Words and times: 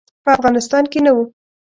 په 0.23 0.29
افغانستان 0.37 0.83
کې 0.91 0.99
نه 1.05 1.11
وو. 1.15 1.23